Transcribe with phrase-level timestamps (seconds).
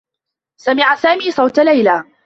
[0.61, 2.03] سمع سامي صوت ليلى.